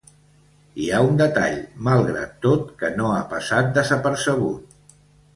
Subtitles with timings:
[0.83, 4.73] Hi ha un detall, malgrat tot, que no ha passat desapercebut.